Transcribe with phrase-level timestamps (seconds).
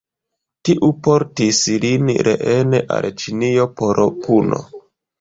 [0.69, 4.65] Tiu portis lin reen al Ĉinio por puno.